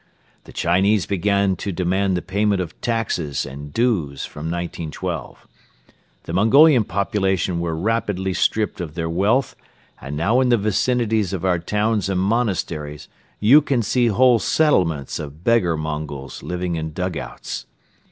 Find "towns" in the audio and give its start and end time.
11.59-12.09